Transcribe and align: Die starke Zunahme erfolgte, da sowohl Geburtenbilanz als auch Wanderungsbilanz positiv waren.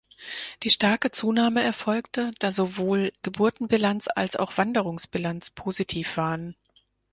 Die 0.63 0.71
starke 0.71 1.11
Zunahme 1.11 1.61
erfolgte, 1.61 2.31
da 2.39 2.51
sowohl 2.51 3.13
Geburtenbilanz 3.21 4.07
als 4.15 4.35
auch 4.35 4.57
Wanderungsbilanz 4.57 5.51
positiv 5.51 6.17
waren. 6.17 6.55